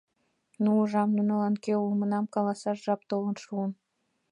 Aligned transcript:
Ну, 0.61 0.69
ужам, 0.81 1.09
нунылан 1.15 1.55
кӧ 1.63 1.73
улмынам 1.83 2.25
каласаш 2.33 2.77
жап 2.85 3.01
толын 3.09 3.35
шуын. 3.43 3.71